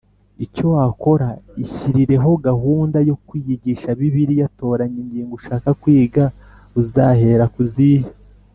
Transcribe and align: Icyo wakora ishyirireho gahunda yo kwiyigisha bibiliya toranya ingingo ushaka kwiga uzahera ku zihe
Icyo 0.45 0.65
wakora 0.75 1.27
ishyirireho 1.63 2.31
gahunda 2.47 2.97
yo 3.09 3.15
kwiyigisha 3.25 3.89
bibiliya 3.99 4.47
toranya 4.57 4.97
ingingo 5.03 5.33
ushaka 5.39 5.69
kwiga 5.81 6.23
uzahera 6.81 7.45
ku 7.55 7.63
zihe 7.73 8.09